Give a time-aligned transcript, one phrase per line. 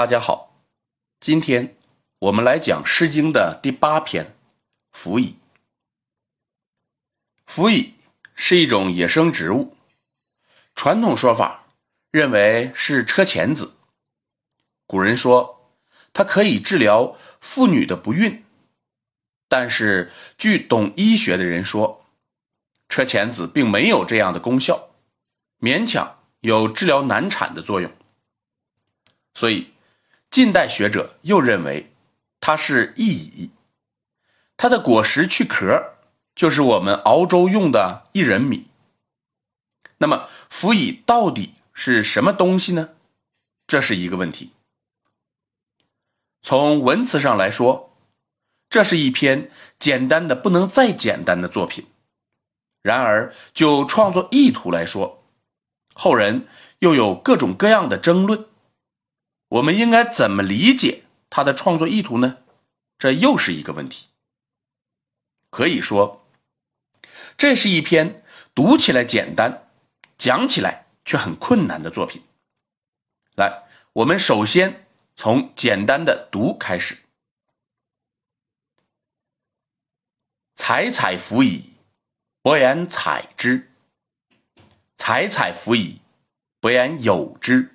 [0.00, 0.56] 大家好，
[1.20, 1.76] 今天
[2.20, 4.24] 我们来讲《诗经》的第八篇
[4.92, 5.32] 《辅以》。
[7.44, 7.96] 辅以
[8.34, 9.76] 是一种野生植物，
[10.74, 11.66] 传统说法
[12.10, 13.74] 认为是车前子。
[14.86, 15.70] 古人说
[16.14, 18.42] 它可以治疗妇女的不孕，
[19.48, 22.06] 但是据懂医学的人说，
[22.88, 24.88] 车前子并没有这样的功效，
[25.60, 27.92] 勉强有治疗难产的作用。
[29.34, 29.74] 所以。
[30.30, 31.92] 近代学者又认为
[32.40, 33.50] 它是薏苡，
[34.56, 35.94] 它的果实去壳
[36.36, 38.68] 就是我们熬粥用的薏仁米。
[39.98, 42.90] 那么辅以到底是什么东西呢？
[43.66, 44.52] 这是一个问题。
[46.42, 47.92] 从文词上来说，
[48.70, 49.50] 这是一篇
[49.80, 51.86] 简单的不能再简单的作品。
[52.82, 55.24] 然而就创作意图来说，
[55.92, 56.46] 后人
[56.78, 58.46] 又有各种各样的争论。
[59.50, 62.38] 我们应该怎么理解他的创作意图呢？
[62.98, 64.06] 这又是一个问题。
[65.50, 66.24] 可以说，
[67.36, 68.22] 这是一篇
[68.54, 69.68] 读起来简单，
[70.16, 72.22] 讲起来却很困难的作品。
[73.34, 76.96] 来，我们首先从简单的读开始
[80.54, 81.72] ：“采采辅以，
[82.40, 83.66] 伯言采之；
[84.96, 86.00] 采采辅以，
[86.60, 87.74] 伯言有之。”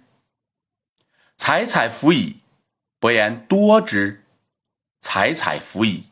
[1.38, 2.38] 采采辅以，
[3.00, 4.22] 伯言多之；
[5.02, 6.06] 采采辅以，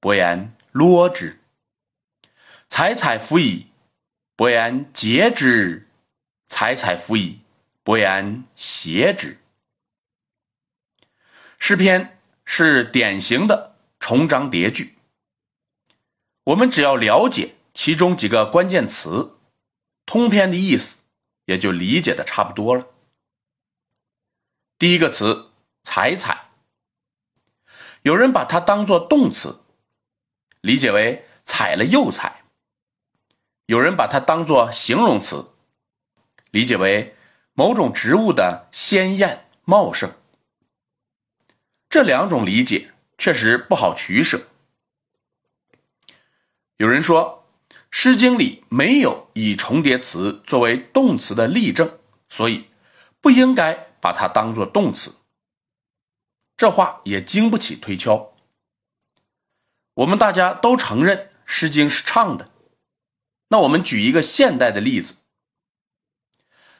[0.00, 1.36] 伯言啰之；
[2.68, 3.68] 采采辅以，
[4.36, 5.86] 伯言节之；
[6.48, 7.38] 采采辅以，
[7.84, 9.38] 伯言谐之。
[11.58, 14.96] 诗篇是典型的重章叠句，
[16.44, 19.36] 我们只要了解其中几个关键词，
[20.06, 20.98] 通篇的意思
[21.44, 22.86] 也就理解的差不多了。
[24.80, 25.50] 第一个词
[25.84, 26.52] “采采”，
[28.00, 29.60] 有人把它当做动词，
[30.62, 32.46] 理解为采了又采；
[33.66, 35.50] 有人把它当做形容词，
[36.50, 37.14] 理解为
[37.52, 40.10] 某种植物的鲜艳茂盛。
[41.90, 44.40] 这两种理解确实不好取舍。
[46.78, 47.46] 有人说，
[47.90, 51.98] 《诗经》里没有以重叠词作为动词的例证，
[52.30, 52.70] 所以
[53.20, 53.89] 不应该。
[54.00, 55.14] 把它当做动词，
[56.56, 58.32] 这话也经不起推敲。
[59.94, 62.50] 我们大家都承认《诗经》是唱的，
[63.48, 65.16] 那我们举一个现代的例子，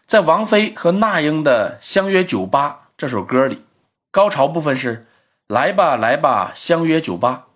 [0.06, 3.64] 在王菲和那英的《相约九八》这首歌里，
[4.10, 5.06] 高潮部分是
[5.48, 7.48] “来吧，来吧，相约九八”，“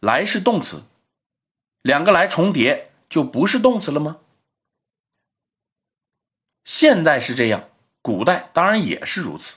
[0.00, 0.84] 来”是动词，
[1.82, 4.18] 两个“来”重叠就不是动词了吗？
[6.64, 7.68] 现代是这样。
[8.04, 9.56] 古代当然也是如此，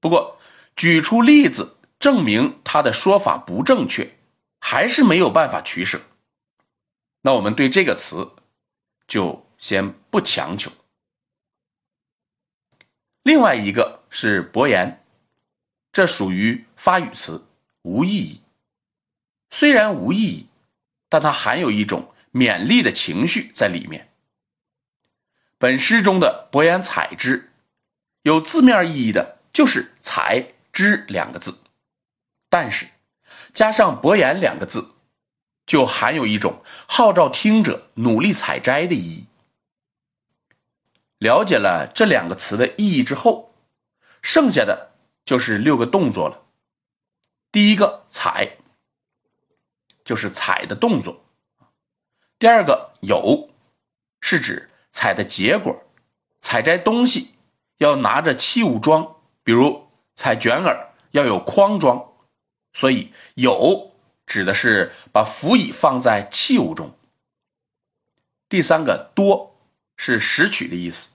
[0.00, 0.40] 不过
[0.74, 4.18] 举出例子证明他的说法不正确，
[4.58, 6.02] 还是没有办法取舍。
[7.20, 8.28] 那我们对这个词
[9.06, 10.72] 就先不强求。
[13.22, 15.04] 另外一个是伯言，
[15.92, 17.46] 这属于发语词，
[17.82, 18.40] 无意义。
[19.50, 20.48] 虽然无意义，
[21.08, 24.11] 但它含有一种勉励的情绪在里面。
[25.62, 27.52] 本诗中的“伯言采之”，
[28.22, 31.56] 有字面意义的，就是“采之”两个字，
[32.50, 32.88] 但是
[33.54, 34.90] 加上“伯言”两个字，
[35.64, 39.26] 就含有一种号召听者努力采摘的意义。
[41.18, 43.54] 了解了这两个词的意义之后，
[44.20, 44.90] 剩下的
[45.24, 46.42] 就是六个动作了。
[47.52, 48.56] 第一个“采”，
[50.04, 51.22] 就是采的动作；
[52.40, 53.48] 第二个“有”，
[54.20, 54.68] 是指。
[54.92, 55.74] 采的结果，
[56.40, 57.34] 采摘东西
[57.78, 62.12] 要拿着器物装，比如采卷耳要有筐装，
[62.74, 63.90] 所以有
[64.26, 66.94] 指的是把辅以放在器物中。
[68.48, 69.56] 第三个多
[69.96, 71.10] 是拾取的意思，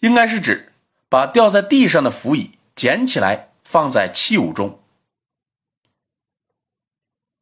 [0.00, 0.72] 应该是指
[1.08, 4.82] 把掉在地上的辅以捡起来放在器物中。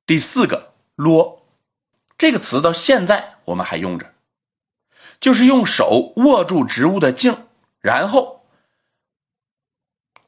[0.05, 1.47] 第四个啰
[2.17, 4.15] 这个词到现在我们还用着。
[5.21, 7.37] 就是用手握住植物的茎，
[7.81, 8.45] 然后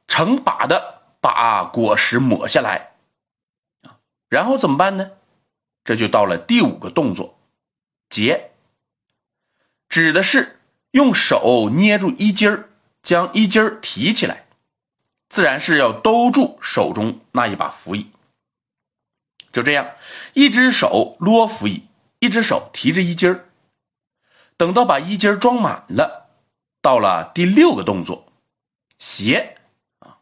[0.07, 2.91] 成把的把果实抹下来，
[4.27, 5.11] 然后怎么办呢？
[5.83, 7.39] 这就到了第五个动作，
[8.09, 8.51] 结，
[9.89, 10.59] 指的是
[10.91, 12.69] 用手捏住衣襟儿，
[13.01, 14.45] 将衣襟儿提起来，
[15.29, 18.11] 自然是要兜住手中那一把辅以。
[19.51, 19.89] 就这样，
[20.33, 21.83] 一只手捋辅以，
[22.19, 23.45] 一只手提着衣襟儿。
[24.61, 26.29] 等到把衣襟装满了，
[26.83, 28.31] 到了第六个动作，
[28.99, 29.57] 斜
[29.97, 30.19] 啊，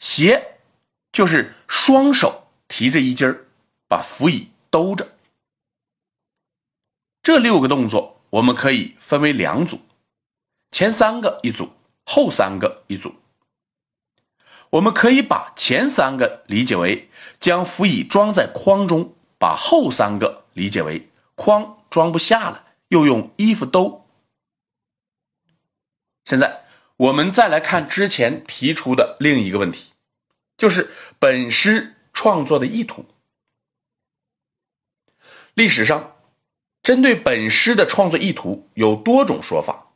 [0.00, 0.58] 携
[1.12, 3.32] 就是双手提着衣襟，
[3.86, 5.12] 把扶椅兜着。
[7.22, 9.78] 这六个动作我们可以分为两组，
[10.72, 11.70] 前三个一组，
[12.04, 13.14] 后三个一组。
[14.70, 17.08] 我们可以把前三个理解为
[17.38, 24.04] 将扶椅装在筐中，把后三个理解为筐装不下了，又用衣服兜。
[26.24, 26.64] 现在
[26.96, 29.92] 我们再来看之前提出的另一个问题，
[30.56, 33.06] 就是本诗创作的意图。
[35.54, 36.16] 历史上，
[36.82, 39.92] 针对本诗的创作意图有多种说法。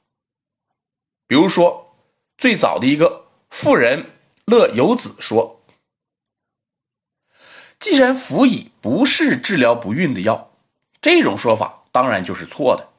[1.27, 1.97] 比如说，
[2.37, 4.13] 最早的一个妇人。
[4.49, 5.63] 乐游子说
[7.79, 10.57] ：“既然辅以不是治疗不孕的药，
[11.03, 12.91] 这种说法当然就是错的。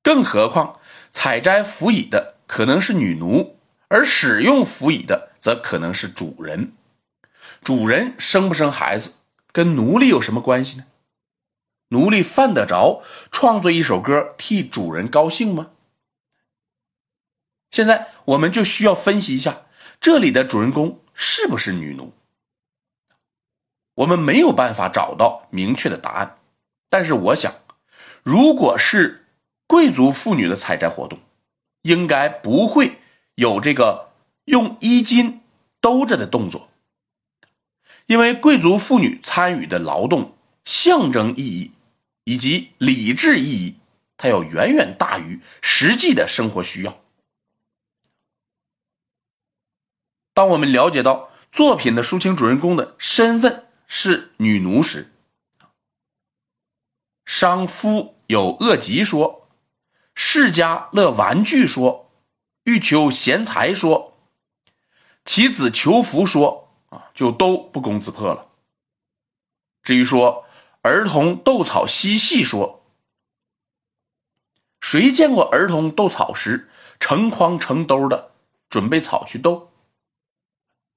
[0.00, 0.78] 更何况
[1.10, 3.58] 采摘辅以的可能是女奴，
[3.88, 6.72] 而使用辅以的则可能是主人。
[7.64, 9.14] 主人生不生孩子，
[9.50, 10.84] 跟奴隶有什么关系呢？
[11.88, 13.02] 奴隶犯得着
[13.32, 15.70] 创作一首歌替主人高兴吗？
[17.72, 19.62] 现在我们就需要分析一下。”
[20.00, 22.12] 这里的主人公是不是女奴？
[23.94, 26.38] 我们没有办法找到明确的答案。
[26.90, 27.54] 但是我想，
[28.22, 29.26] 如果是
[29.66, 31.18] 贵族妇女的采摘活动，
[31.82, 32.98] 应该不会
[33.34, 34.12] 有这个
[34.44, 35.40] 用衣襟
[35.80, 36.68] 兜着的动作，
[38.06, 41.72] 因为贵族妇女参与的劳动象征意义
[42.24, 43.76] 以及理智意义，
[44.16, 47.00] 它要远远大于实际的生活需要。
[50.34, 55.11] 当我们了解到作品的抒情主人公的身份是女奴时，
[57.34, 59.48] 商夫有恶疾说，
[60.14, 62.10] 世家乐玩具说，
[62.64, 64.18] 欲求贤才说，
[65.24, 68.48] 其子求福说啊，就都不攻自破了。
[69.82, 70.44] 至于说
[70.82, 72.84] 儿童斗草嬉戏说，
[74.82, 76.68] 谁见过儿童斗草时
[77.00, 78.32] 成筐成兜的
[78.68, 79.72] 准备草去斗？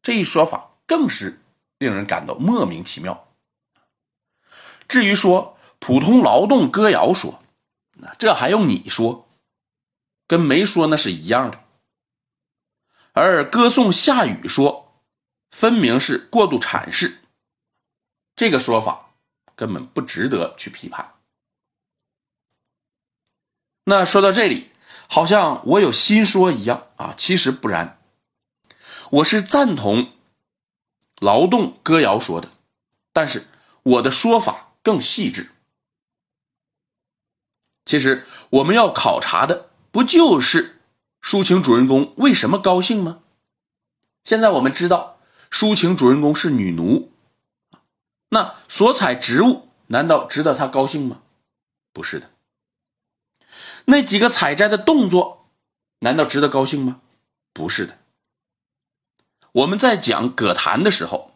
[0.01, 1.41] 这一说法更是
[1.77, 3.29] 令人感到莫名其妙。
[4.89, 5.54] 至于说
[5.85, 7.43] 普通劳动歌谣说，
[7.93, 9.29] 那这还用你说？
[10.25, 11.63] 跟没说那是一样的。
[13.13, 14.99] 而歌颂下雨说，
[15.51, 17.19] 分明是过度阐释。
[18.35, 19.11] 这个说法
[19.55, 21.13] 根本不值得去批判。
[23.83, 24.71] 那说到这里，
[25.07, 28.01] 好像我有新说一样啊，其实不然。
[29.11, 30.13] 我是赞同
[31.21, 32.49] 劳动歌谣说的，
[33.13, 33.45] 但是
[33.83, 35.51] 我的说法更细致。
[37.85, 40.81] 其实我们要考察的不就是
[41.21, 43.19] 抒情主人公为什么高兴吗？
[44.23, 45.19] 现在我们知道
[45.51, 47.11] 抒情主人公是女奴，
[48.29, 51.21] 那所采植物难道值得她高兴吗？
[51.93, 52.31] 不是的。
[53.85, 55.45] 那几个采摘的动作
[55.99, 57.01] 难道值得高兴吗？
[57.53, 57.99] 不是的。
[59.51, 61.31] 我们在讲葛谭的时候，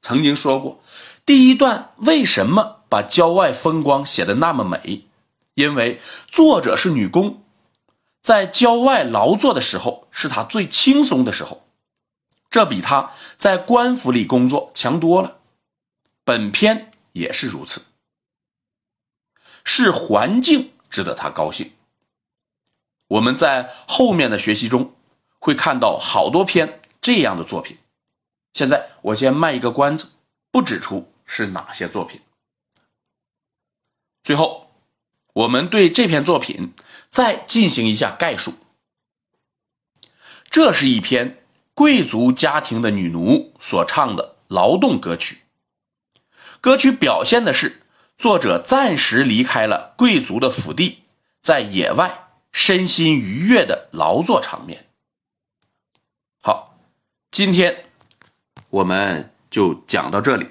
[0.00, 0.82] 曾经说过，
[1.24, 5.06] 第一段为什么把郊外风光写的那么美？
[5.54, 7.42] 因为作者是女工，
[8.20, 11.66] 在郊外劳作的时候是她最轻松的时候，
[12.50, 15.38] 这比她在官府里工作强多了。
[16.24, 17.82] 本篇也是如此，
[19.64, 21.72] 是环境值得她高兴。
[23.08, 24.94] 我们在后面的学习中
[25.38, 26.80] 会看到好多篇。
[27.02, 27.76] 这样的作品，
[28.52, 30.06] 现在我先卖一个关子，
[30.52, 32.20] 不指出是哪些作品。
[34.22, 34.61] 最后，
[35.32, 36.74] 我们对这篇作品
[37.10, 38.54] 再进行一下概述。
[40.50, 45.38] 这是一篇贵族家庭的女奴所唱的劳动歌曲，
[46.60, 47.82] 歌曲表现的是
[48.16, 51.04] 作者暂时离开了贵族的府邸，
[51.40, 54.86] 在野外身心愉悦的劳作场面。
[56.40, 56.70] 好。
[57.30, 57.86] 今天
[58.68, 60.46] 我们就讲到这里。